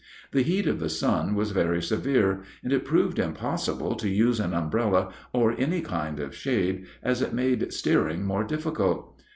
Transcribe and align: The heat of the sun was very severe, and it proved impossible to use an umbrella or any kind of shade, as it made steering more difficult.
The 0.31 0.41
heat 0.41 0.65
of 0.65 0.79
the 0.79 0.89
sun 0.89 1.35
was 1.35 1.51
very 1.51 1.79
severe, 1.79 2.41
and 2.63 2.73
it 2.73 2.85
proved 2.85 3.19
impossible 3.19 3.93
to 3.97 4.09
use 4.09 4.39
an 4.39 4.51
umbrella 4.51 5.13
or 5.31 5.53
any 5.59 5.81
kind 5.81 6.19
of 6.19 6.33
shade, 6.33 6.87
as 7.03 7.21
it 7.21 7.33
made 7.33 7.71
steering 7.71 8.25
more 8.25 8.43
difficult. 8.43 9.15